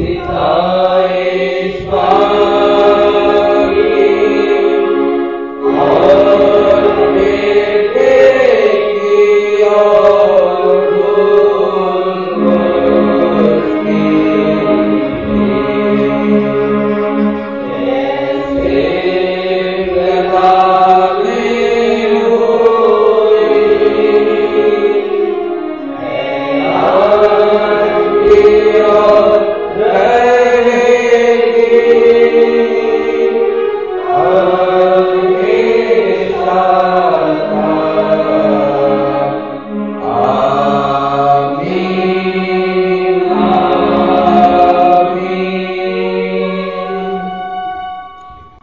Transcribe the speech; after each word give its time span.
Vita 0.00 0.69